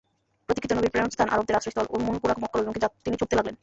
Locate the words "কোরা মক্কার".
2.21-2.59